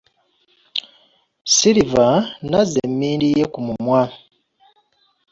Silver 1.55 2.13
n'azza 2.49 2.79
emmindi 2.87 3.27
ye 3.35 3.45
ku 3.53 3.59
mumwa. 3.67 4.03